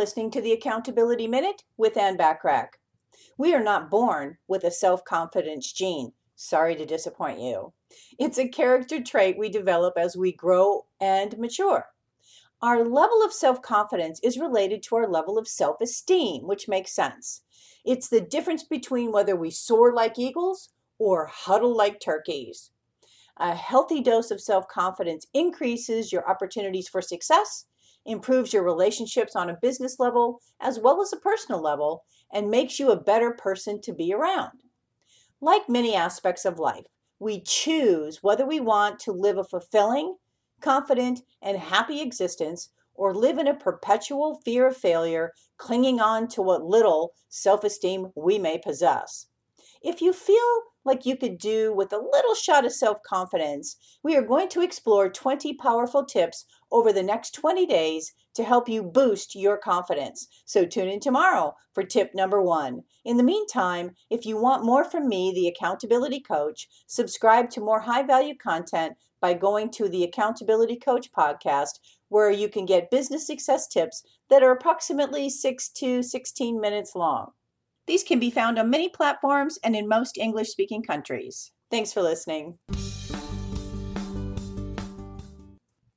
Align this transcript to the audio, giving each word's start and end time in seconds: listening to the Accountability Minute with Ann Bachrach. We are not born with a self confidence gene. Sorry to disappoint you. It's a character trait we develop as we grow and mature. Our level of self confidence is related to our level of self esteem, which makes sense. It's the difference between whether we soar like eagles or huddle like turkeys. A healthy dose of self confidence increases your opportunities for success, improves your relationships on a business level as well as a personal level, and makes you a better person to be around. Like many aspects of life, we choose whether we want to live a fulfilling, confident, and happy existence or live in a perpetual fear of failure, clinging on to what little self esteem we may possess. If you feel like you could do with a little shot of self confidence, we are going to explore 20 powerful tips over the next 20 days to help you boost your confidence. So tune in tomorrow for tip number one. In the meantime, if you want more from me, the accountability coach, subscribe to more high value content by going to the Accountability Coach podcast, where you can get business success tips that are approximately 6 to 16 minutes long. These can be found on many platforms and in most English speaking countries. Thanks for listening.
listening 0.00 0.30
to 0.30 0.40
the 0.40 0.52
Accountability 0.52 1.26
Minute 1.26 1.62
with 1.76 1.98
Ann 1.98 2.16
Bachrach. 2.16 2.68
We 3.36 3.54
are 3.54 3.62
not 3.62 3.90
born 3.90 4.38
with 4.48 4.64
a 4.64 4.70
self 4.70 5.04
confidence 5.04 5.70
gene. 5.70 6.14
Sorry 6.36 6.74
to 6.76 6.86
disappoint 6.86 7.38
you. 7.38 7.74
It's 8.18 8.38
a 8.38 8.48
character 8.48 9.02
trait 9.02 9.36
we 9.36 9.50
develop 9.50 9.98
as 9.98 10.16
we 10.16 10.32
grow 10.32 10.86
and 11.02 11.36
mature. 11.36 11.84
Our 12.62 12.82
level 12.82 13.22
of 13.22 13.34
self 13.34 13.60
confidence 13.60 14.20
is 14.22 14.38
related 14.38 14.82
to 14.84 14.96
our 14.96 15.06
level 15.06 15.36
of 15.36 15.46
self 15.46 15.82
esteem, 15.82 16.46
which 16.46 16.66
makes 16.66 16.94
sense. 16.94 17.42
It's 17.84 18.08
the 18.08 18.22
difference 18.22 18.62
between 18.62 19.12
whether 19.12 19.36
we 19.36 19.50
soar 19.50 19.92
like 19.92 20.18
eagles 20.18 20.70
or 20.98 21.26
huddle 21.26 21.76
like 21.76 22.00
turkeys. 22.00 22.70
A 23.36 23.54
healthy 23.54 24.00
dose 24.00 24.30
of 24.30 24.40
self 24.40 24.66
confidence 24.66 25.26
increases 25.34 26.10
your 26.10 26.26
opportunities 26.26 26.88
for 26.88 27.02
success, 27.02 27.66
improves 28.10 28.52
your 28.52 28.62
relationships 28.62 29.36
on 29.36 29.50
a 29.50 29.58
business 29.62 29.98
level 29.98 30.40
as 30.60 30.78
well 30.78 31.00
as 31.00 31.12
a 31.12 31.18
personal 31.18 31.62
level, 31.62 32.04
and 32.32 32.50
makes 32.50 32.78
you 32.78 32.90
a 32.90 33.00
better 33.00 33.32
person 33.32 33.80
to 33.82 33.92
be 33.92 34.12
around. 34.12 34.62
Like 35.40 35.68
many 35.68 35.94
aspects 35.94 36.44
of 36.44 36.58
life, 36.58 36.86
we 37.18 37.40
choose 37.42 38.22
whether 38.22 38.46
we 38.46 38.60
want 38.60 38.98
to 39.00 39.12
live 39.12 39.38
a 39.38 39.44
fulfilling, 39.44 40.16
confident, 40.60 41.22
and 41.42 41.56
happy 41.56 42.00
existence 42.00 42.70
or 42.94 43.14
live 43.14 43.38
in 43.38 43.48
a 43.48 43.54
perpetual 43.54 44.40
fear 44.44 44.66
of 44.66 44.76
failure, 44.76 45.32
clinging 45.56 46.00
on 46.00 46.28
to 46.28 46.42
what 46.42 46.64
little 46.64 47.14
self 47.28 47.64
esteem 47.64 48.12
we 48.14 48.38
may 48.38 48.58
possess. 48.58 49.26
If 49.82 50.02
you 50.02 50.12
feel 50.12 50.62
like 50.84 51.06
you 51.06 51.16
could 51.16 51.38
do 51.38 51.72
with 51.72 51.90
a 51.90 51.96
little 51.98 52.34
shot 52.34 52.66
of 52.66 52.72
self 52.72 53.02
confidence, 53.02 53.76
we 54.02 54.14
are 54.14 54.20
going 54.20 54.50
to 54.50 54.60
explore 54.60 55.08
20 55.08 55.54
powerful 55.54 56.04
tips 56.04 56.44
over 56.70 56.92
the 56.92 57.02
next 57.02 57.30
20 57.30 57.64
days 57.64 58.12
to 58.34 58.44
help 58.44 58.68
you 58.68 58.82
boost 58.82 59.34
your 59.34 59.56
confidence. 59.56 60.28
So 60.44 60.66
tune 60.66 60.88
in 60.88 61.00
tomorrow 61.00 61.54
for 61.72 61.82
tip 61.82 62.14
number 62.14 62.42
one. 62.42 62.82
In 63.06 63.16
the 63.16 63.22
meantime, 63.22 63.94
if 64.10 64.26
you 64.26 64.36
want 64.36 64.66
more 64.66 64.84
from 64.84 65.08
me, 65.08 65.32
the 65.34 65.48
accountability 65.48 66.20
coach, 66.20 66.68
subscribe 66.86 67.48
to 67.50 67.60
more 67.60 67.80
high 67.80 68.02
value 68.02 68.34
content 68.36 68.98
by 69.20 69.32
going 69.32 69.70
to 69.70 69.88
the 69.88 70.04
Accountability 70.04 70.76
Coach 70.76 71.10
podcast, 71.12 71.78
where 72.08 72.30
you 72.30 72.48
can 72.48 72.66
get 72.66 72.90
business 72.90 73.26
success 73.26 73.66
tips 73.66 74.02
that 74.28 74.42
are 74.42 74.52
approximately 74.52 75.30
6 75.30 75.68
to 75.70 76.02
16 76.02 76.60
minutes 76.60 76.94
long. 76.94 77.32
These 77.86 78.04
can 78.04 78.18
be 78.18 78.30
found 78.30 78.58
on 78.58 78.70
many 78.70 78.88
platforms 78.88 79.58
and 79.64 79.74
in 79.74 79.88
most 79.88 80.18
English 80.18 80.50
speaking 80.50 80.82
countries. 80.82 81.52
Thanks 81.70 81.92
for 81.92 82.02
listening. 82.02 82.58